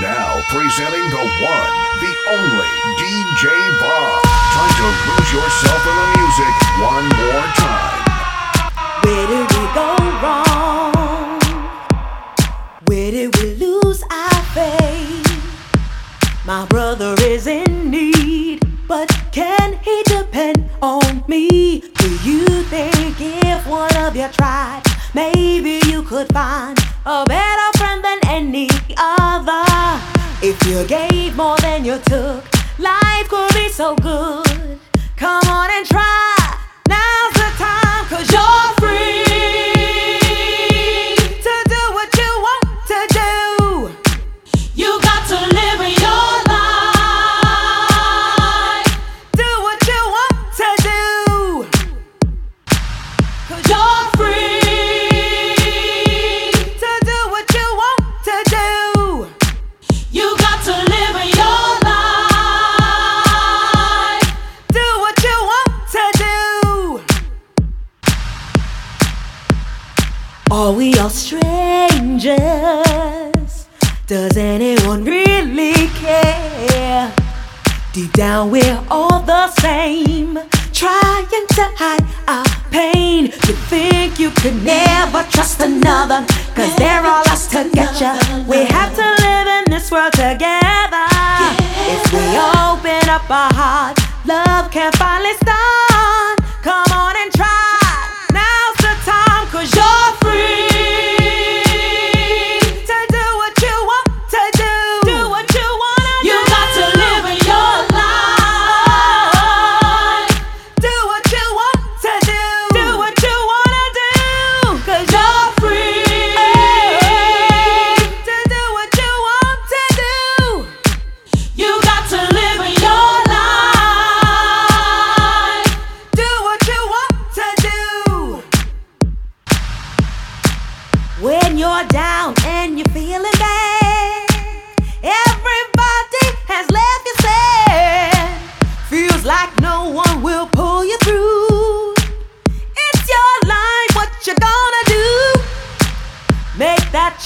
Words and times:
Now 0.00 0.42
presenting 0.48 1.08
the 1.10 1.24
one, 1.40 1.72
the 2.00 2.12
only 2.30 2.68
DJ 2.98 3.44
Bob. 3.80 4.22
Time 4.52 4.74
to 4.78 4.86
lose 5.06 5.32
yourself 5.32 5.82
in 5.86 5.96
the 6.00 6.08
music 6.18 6.54
one 6.82 7.06
more 7.20 7.46
time. 7.54 8.04
Where 9.04 9.26
did 9.26 9.46
we 9.50 9.64
go 9.72 9.96
wrong? 10.22 11.40
Where 12.86 13.10
did 13.10 13.36
we 13.36 13.54
lose 13.54 14.02
our 14.10 14.42
faith? 14.54 15.24
My 16.44 16.66
brother 16.66 17.14
is 17.20 17.46
in 17.46 17.90
need, 17.90 18.66
but 18.88 19.08
can 19.32 19.78
he 19.82 20.02
depend 20.06 20.68
on 20.82 21.24
me? 21.28 21.80
Do 21.80 22.10
you 22.24 22.46
think 22.64 23.16
if 23.20 23.66
one 23.66 23.96
of 23.96 24.16
you 24.16 24.28
tried, 24.32 24.82
maybe 25.14 25.80
you 25.86 26.02
could 26.02 26.32
find 26.32 26.78
a 27.06 27.24
better 27.26 27.78
friend 27.78 28.04
than 28.04 28.18
any 28.24 28.68
other? 28.98 29.73
If 30.46 30.62
you 30.66 30.84
gave 30.86 31.34
more 31.36 31.56
than 31.56 31.86
you 31.86 31.98
took, 32.00 32.44
life 32.78 33.28
could 33.30 33.54
be 33.54 33.70
so 33.70 33.96
good. 33.96 34.78
Come 35.16 35.42
on 35.48 35.70
and 35.70 35.86
try. 35.86 36.33
Are 70.54 70.72
we 70.72 70.94
all 70.98 71.10
strangers? 71.10 72.38
Does 74.06 74.36
anyone 74.36 75.04
really 75.04 75.88
care? 75.98 77.12
Deep 77.92 78.12
down, 78.12 78.52
we're 78.52 78.80
all 78.88 79.18
the 79.18 79.48
same, 79.48 80.38
trying 80.72 81.46
to 81.58 81.64
hide 81.74 82.06
our 82.28 82.46
pain. 82.70 83.24
You 83.24 83.54
think 83.66 84.20
you 84.20 84.30
could 84.30 84.62
never 84.62 85.24
trust 85.24 85.60
another, 85.60 86.24
cause 86.54 86.76
they're 86.76 87.04
all 87.04 87.28
us 87.34 87.48
to 87.48 87.68
get 87.74 88.00
ya. 88.00 88.14
We 88.46 88.58
have 88.66 88.94
to 88.94 89.06
live 89.26 89.48
in 89.58 89.64
this 89.72 89.90
world 89.90 90.12
together. 90.12 91.06
If 91.90 92.12
we 92.12 92.24
open 92.62 93.08
up 93.10 93.28
our 93.28 93.52
hearts, 93.52 94.02
love 94.24 94.70
can 94.70 94.92
finally 94.92 95.34
start. 95.34 95.73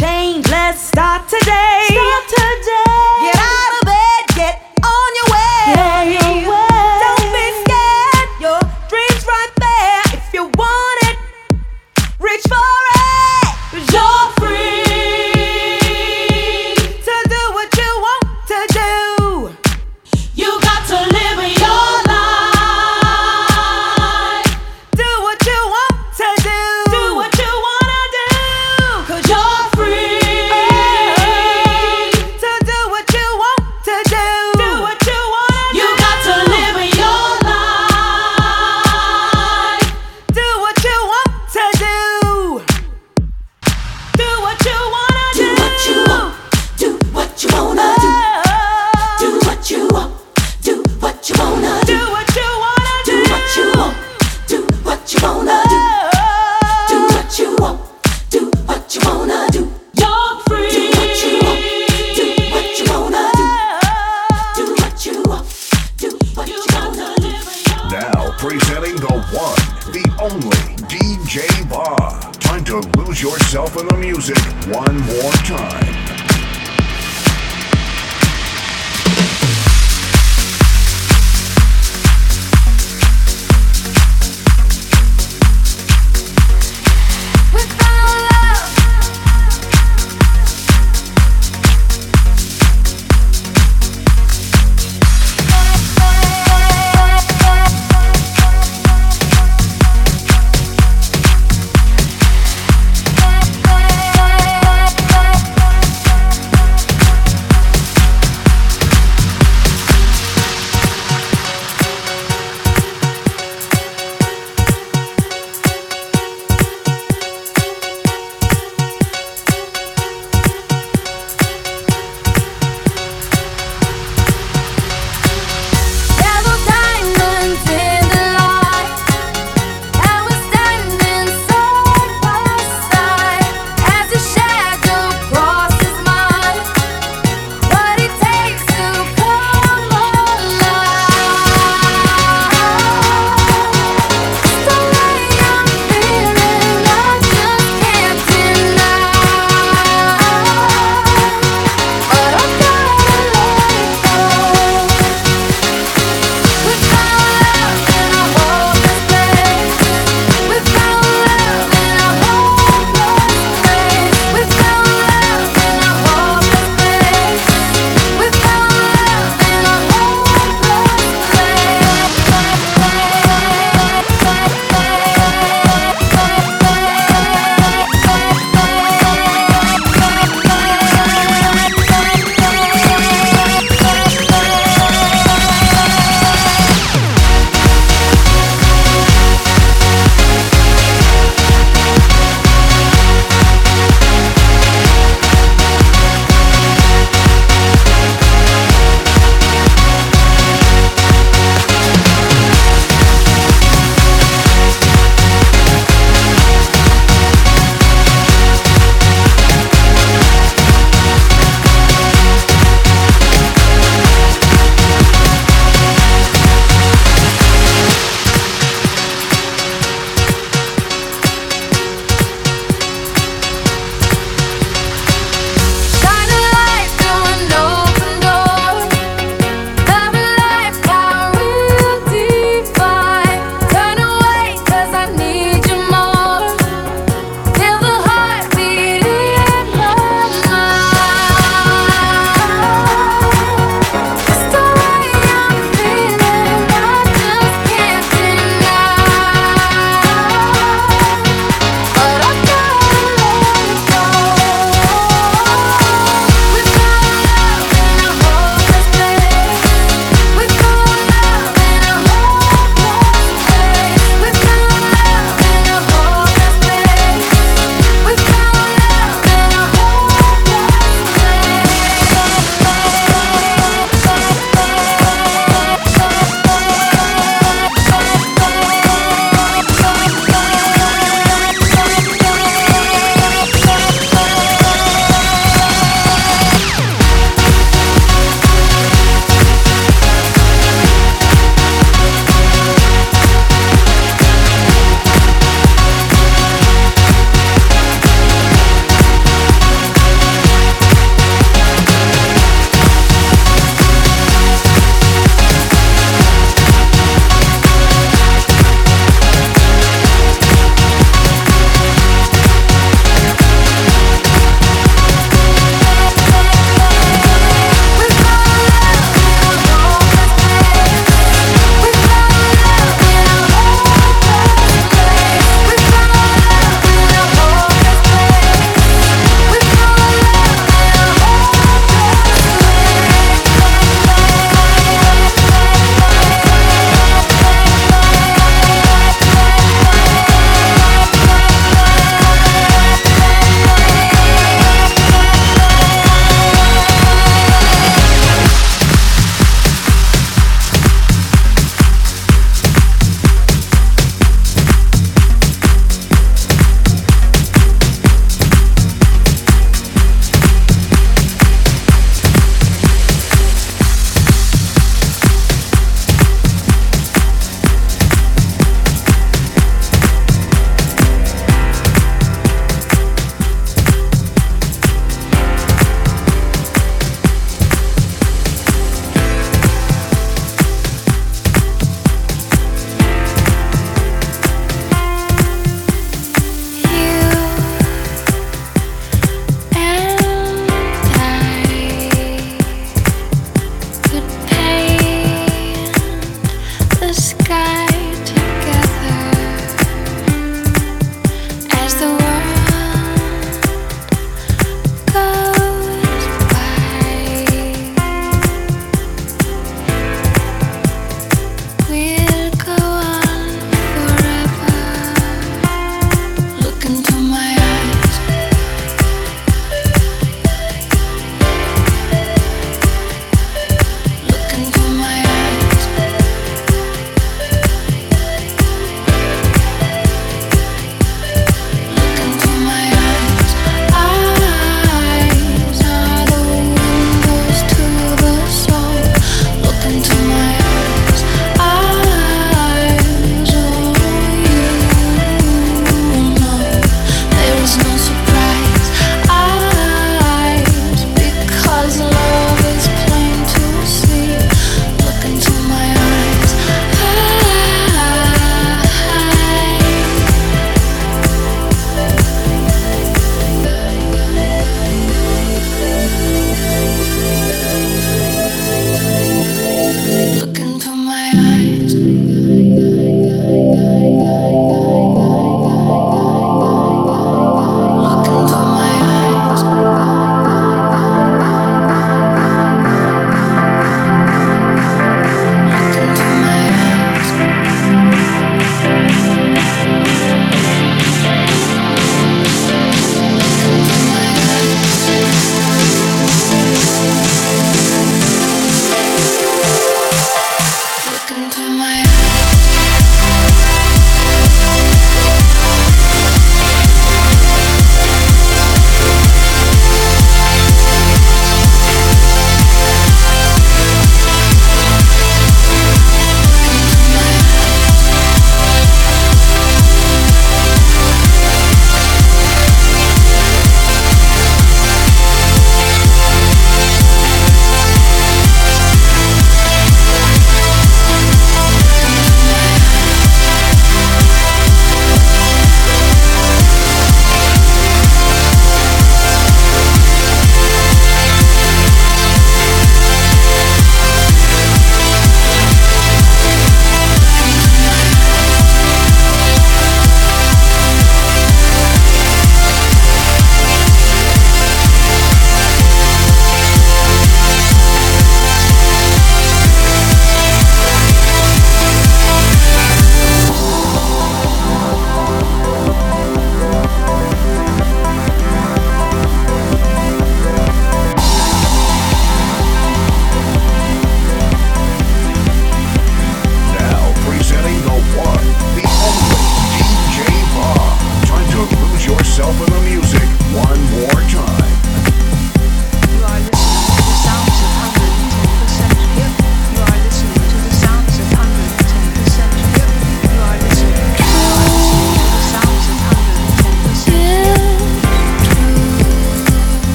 change. 0.00 0.48
Let's 0.48 0.80
start 0.80 1.28
today. 1.28 1.75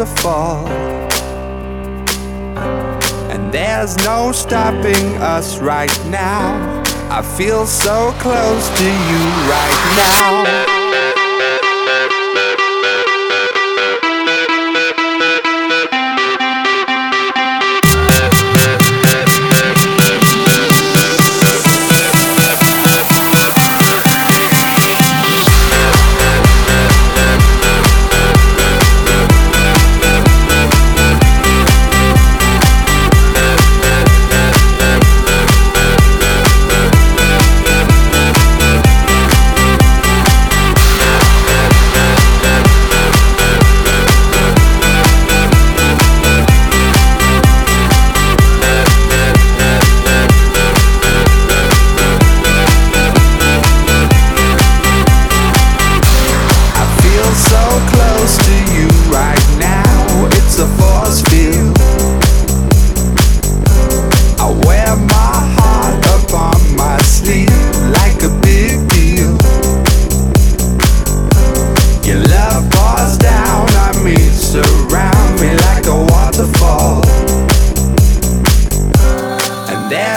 A 0.00 0.04
waterfall. 0.04 0.66
And 3.30 3.52
there's 3.52 3.96
no 3.98 4.32
stopping 4.32 5.16
us 5.18 5.58
right 5.58 5.94
now. 6.06 6.82
I 7.10 7.22
feel 7.22 7.66
so 7.66 8.12
close 8.18 8.68
to 8.78 8.84
you 8.84 9.22
right 9.50 9.94
now. 9.96 10.79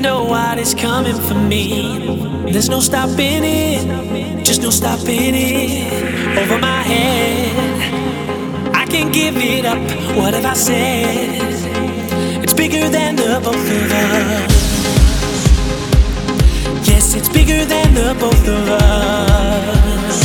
Know 0.00 0.24
what 0.24 0.58
is 0.58 0.74
coming 0.74 1.14
for 1.14 1.34
me. 1.34 2.18
There's 2.50 2.68
no 2.68 2.80
stopping 2.80 3.42
it, 3.44 4.44
just 4.44 4.62
no 4.62 4.70
stopping 4.70 5.34
it. 5.34 6.38
Over 6.38 6.58
my 6.58 6.82
head, 6.82 8.74
I 8.74 8.84
can't 8.86 9.12
give 9.12 9.36
it 9.36 9.64
up. 9.64 9.78
What 10.16 10.34
have 10.34 10.44
I 10.44 10.54
said? 10.54 11.42
It's 12.42 12.54
bigger 12.54 12.88
than 12.88 13.16
the 13.16 13.40
both 13.42 13.56
of 13.56 13.92
us. 13.92 14.52
Yes, 16.88 17.14
it's 17.14 17.28
bigger 17.28 17.64
than 17.64 17.94
the 17.94 18.14
both 18.18 18.48
of 18.48 18.68
us. 18.68 20.16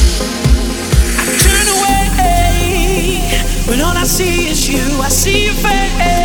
I 1.17 1.25
turn 1.45 1.67
away 1.77 3.21
when 3.67 3.81
all 3.81 3.97
I 3.97 4.03
see 4.03 4.49
is 4.49 4.67
you, 4.69 5.01
I 5.01 5.09
see 5.09 5.45
your 5.45 5.55
face 5.55 6.21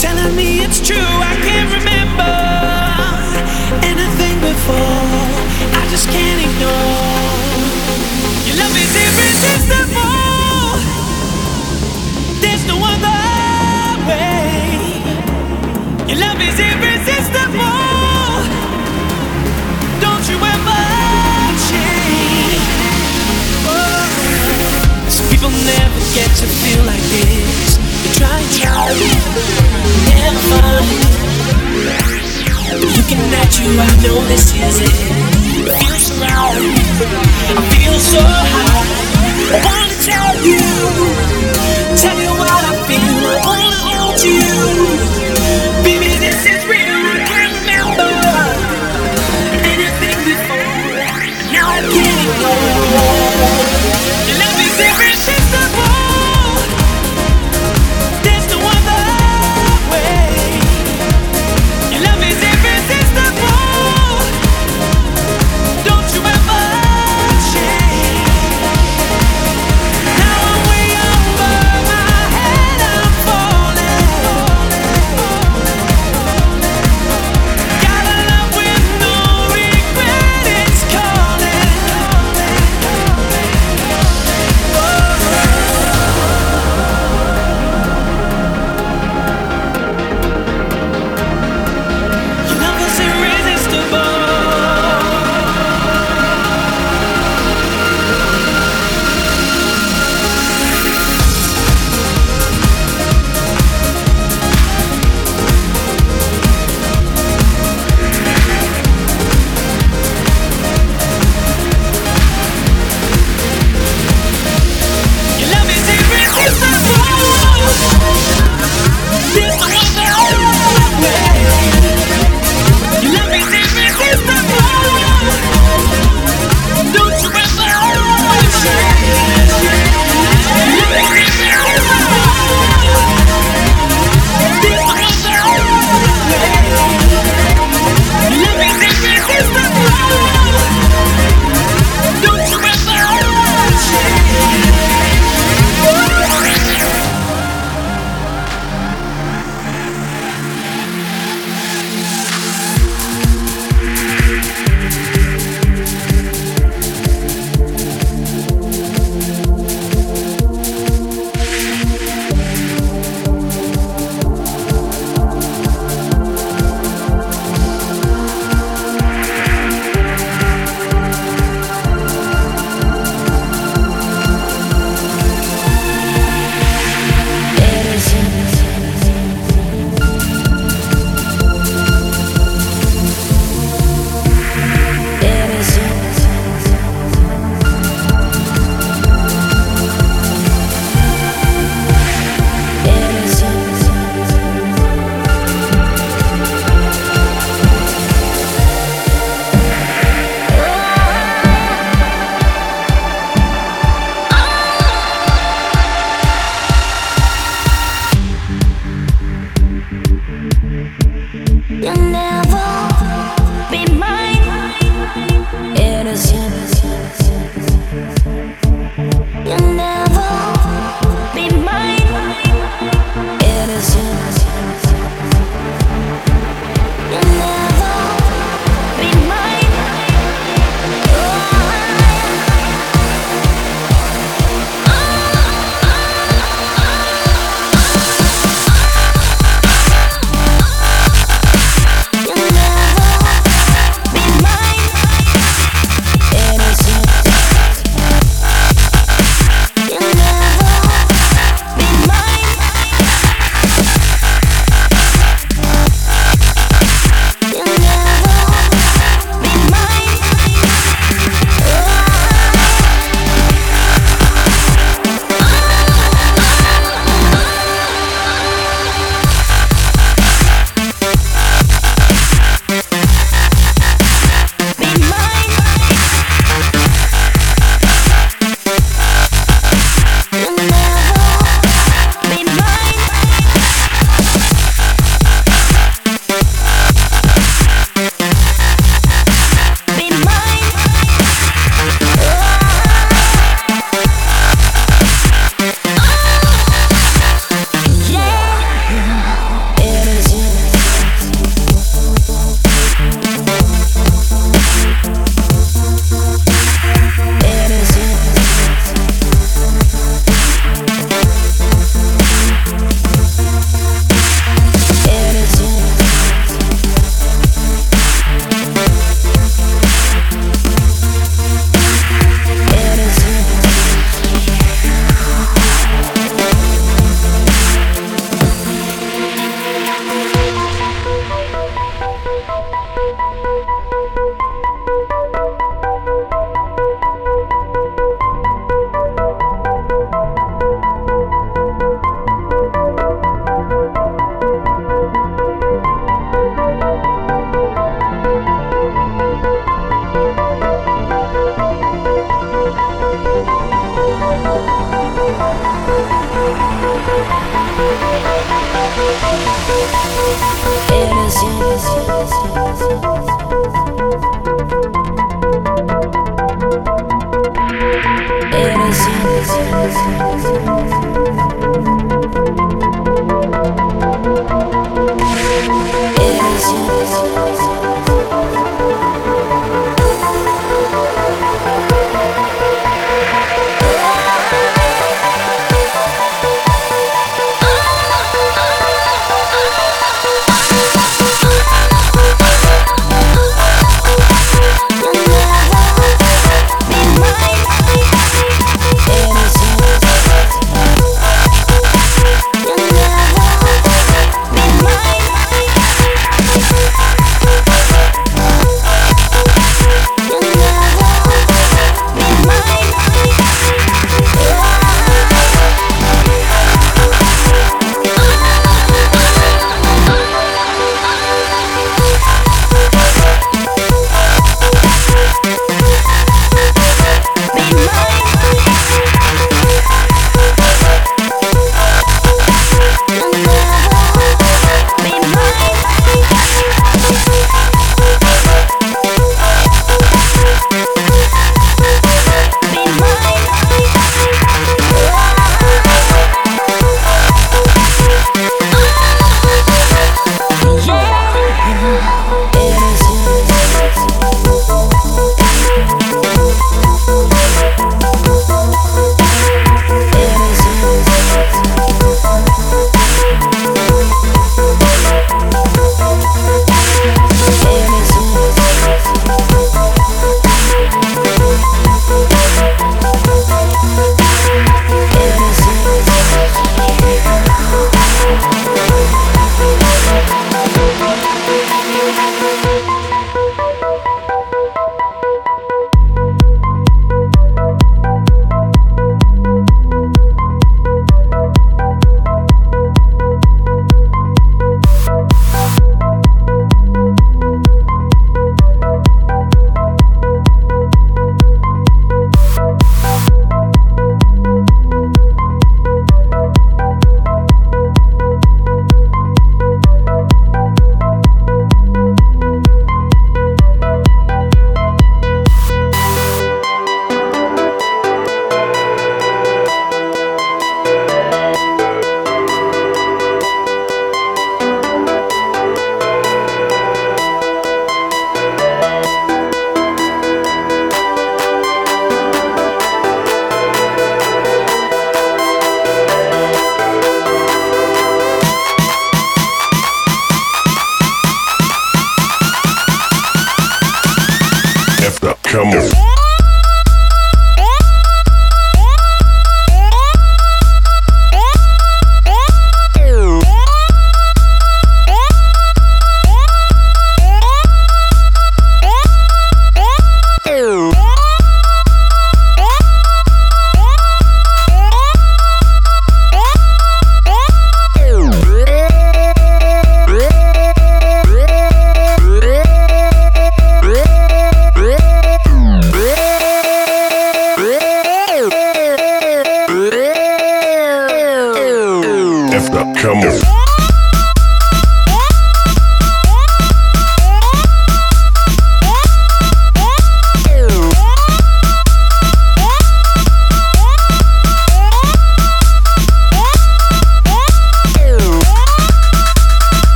telling 0.00 0.34
me 0.36 0.60
it's 0.64 0.80
true. 0.86 0.96
I 0.98 1.34
can't 1.46 1.69
anything. 4.72 5.74
I 5.74 5.82
just 5.90 6.08
can't 6.08 6.40
ignore. 6.46 7.30
Your 8.46 8.56
love 8.62 8.74
is 8.76 8.92
irresistible. 9.04 10.78
There's 12.42 12.64
no 12.66 12.76
other 12.82 13.20
way. 14.08 15.02
Your 16.08 16.18
love 16.18 16.40
is 16.40 16.58
irresistible. 16.58 17.60
Don't 20.00 20.24
you 20.30 20.38
ever 20.38 20.82
change. 21.68 22.64
Oh. 23.66 24.06
People 25.30 25.50
never 25.50 26.00
get 26.14 26.30
to 26.40 26.46
feel 26.46 26.84
like 26.84 27.04
this. 27.10 27.78
You 28.04 28.10
try 28.18 28.38
and 28.38 28.50
try, 28.58 28.88
never 30.08 30.40
find. 30.50 31.39
Looking 32.72 33.18
at 33.34 33.58
you, 33.58 33.66
I 33.66 33.90
know 34.02 34.14
this 34.30 34.54
is 34.54 34.80
it. 34.80 34.94
Feels 35.66 36.06
right. 36.22 36.54
I 37.50 37.62
feel 37.74 37.98
so 37.98 38.22
high. 38.22 39.10
I 39.50 39.58
wanna 39.66 39.90
tell 40.06 40.34
you, 40.46 40.62
tell 41.98 42.18
you 42.22 42.30
what 42.38 42.46
I 42.46 42.74
feel. 42.86 43.26
I 43.26 43.42
wanna 43.42 43.70
hold 43.74 44.22
you, 44.22 44.46
baby. 45.82 46.14
This 46.22 46.46
is 46.46 46.62
real. 46.70 46.94
Remember 47.26 48.12
anything 49.66 50.18
before. 50.24 50.80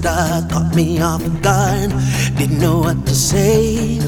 Superstar. 0.00 0.48
Caught 0.50 0.74
me 0.74 1.00
off 1.00 1.22
guard, 1.42 1.90
didn't 2.36 2.58
know 2.58 2.78
what 2.80 3.06
to 3.06 3.14
say. 3.14 3.98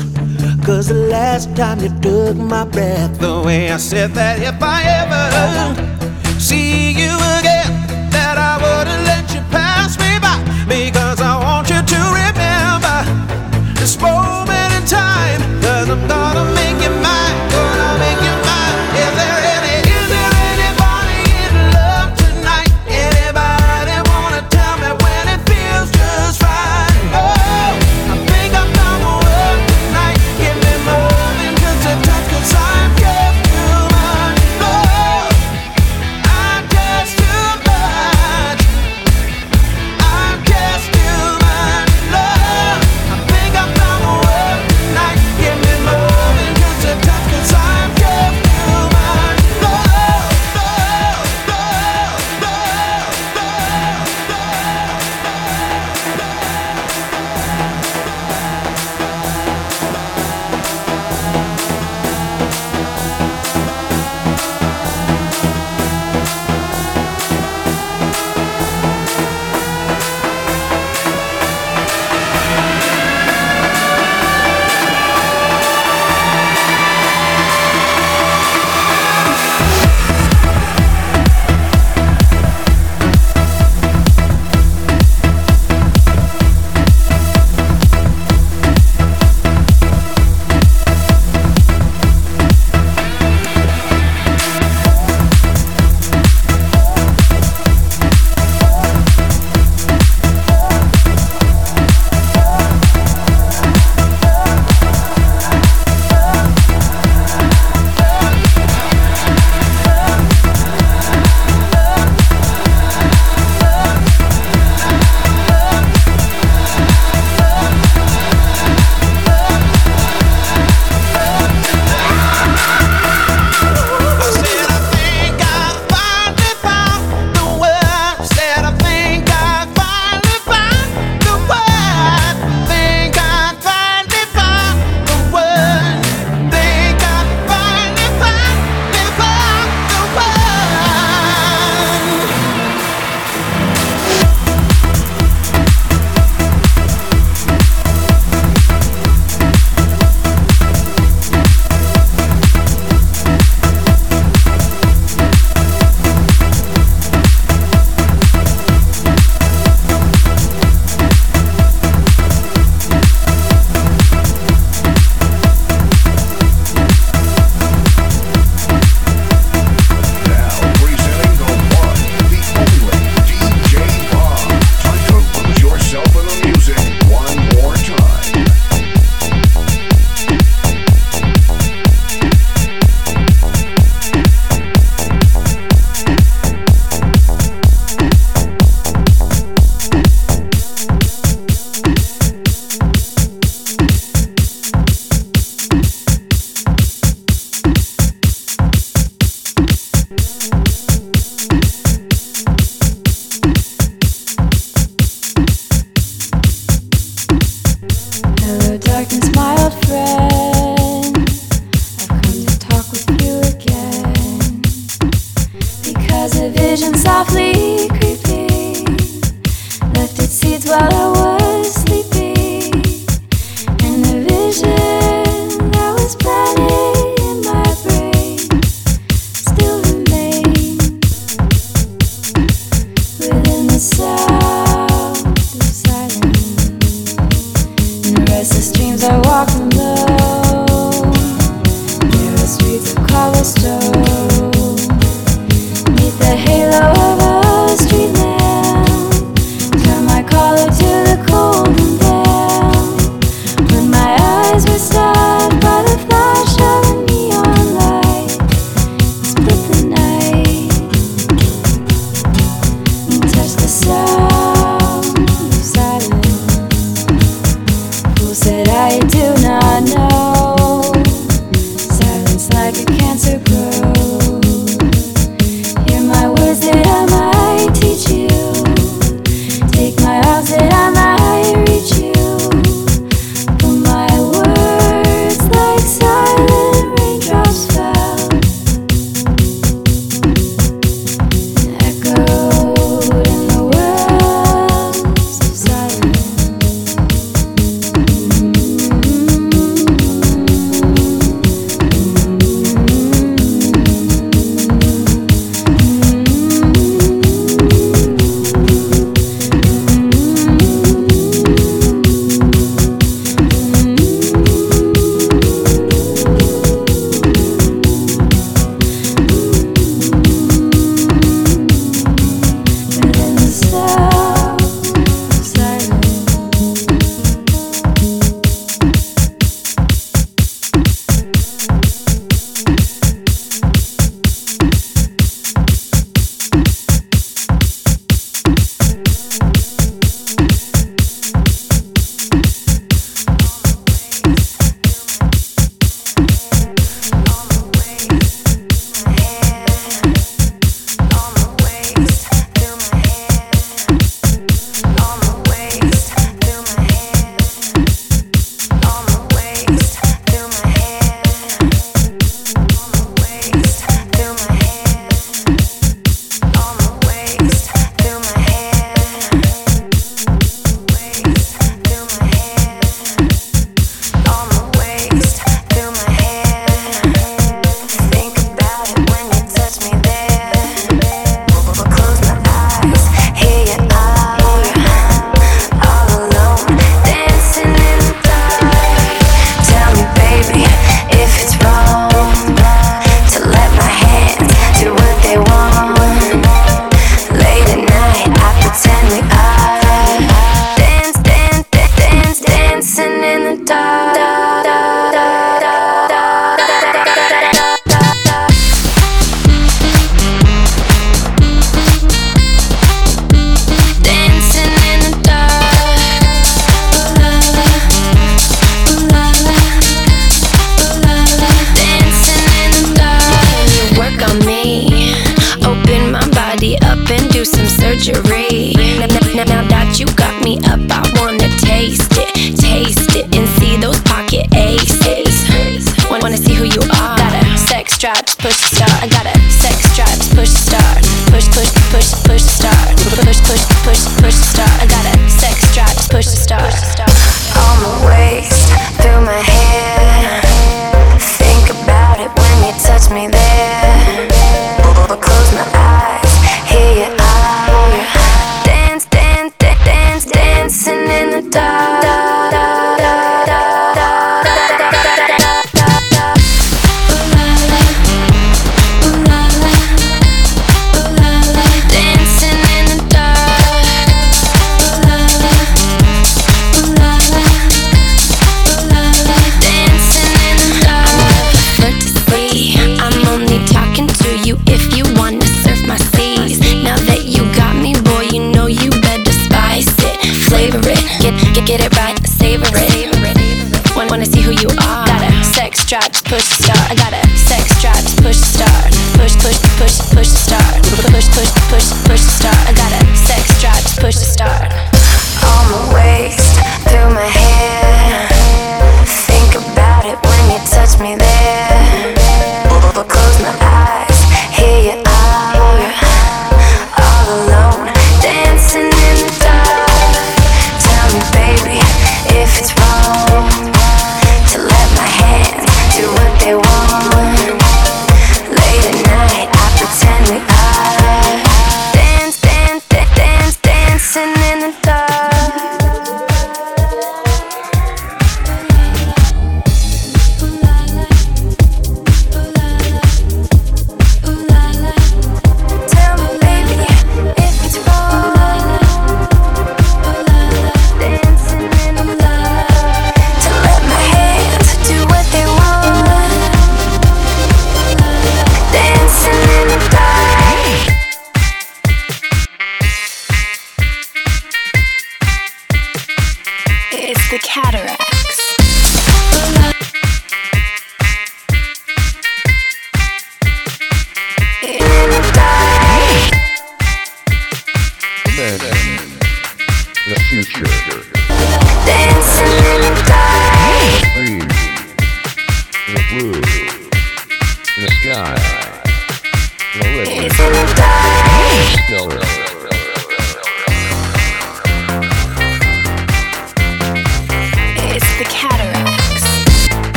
Cause 0.64 0.88
the 0.88 0.94
last 0.94 1.54
time 1.56 1.80
you 1.80 1.90
took 2.00 2.36
my 2.36 2.64
breath 2.64 3.22
away, 3.22 3.70
I 3.70 3.76
said 3.76 4.12
that 4.14 4.40
if 4.40 4.62
I 4.62 4.82
ever 5.00 6.40
see 6.40 6.92
you 6.92 7.14
again, 7.38 7.70
that 8.10 8.36
I 8.38 8.56
wouldn't 8.62 9.04
let 9.04 9.34
you 9.34 9.40
pass 9.50 9.98
me 9.98 10.18
by. 10.20 10.38
Because 10.66 11.20
I 11.20 11.36
want 11.36 11.68
you 11.68 11.82
to 11.82 12.00
remember 12.22 12.98
this 13.80 14.00
moment 14.00 14.72
in 14.78 14.84
time. 14.86 15.40
Cause 15.62 15.88
I'm 15.90 16.06
gonna 16.08 16.21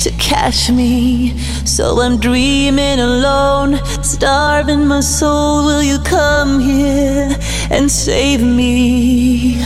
to 0.00 0.10
catch 0.12 0.70
me? 0.70 1.36
So 1.66 2.00
I'm 2.00 2.18
dreaming 2.18 3.00
alone, 3.00 3.76
starving 4.02 4.86
my 4.86 5.00
soul. 5.00 5.66
Will 5.66 5.82
you 5.82 5.98
come 5.98 6.58
here 6.58 7.36
and 7.70 7.90
save 7.90 8.42
me? 8.42 9.58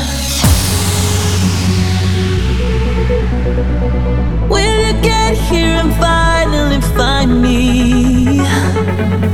Will 4.49 4.77
you 4.87 4.95
get 5.03 5.37
here 5.37 5.77
and 5.83 5.95
finally 5.95 6.81
find 6.97 7.41
me? 7.41 9.34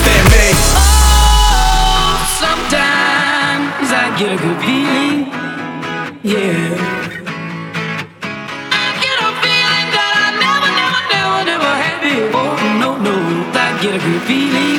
feeling 14.27 14.70